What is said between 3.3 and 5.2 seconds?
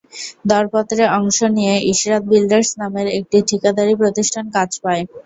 ঠিকাদারি প্রতিষ্ঠান কাজ পায়।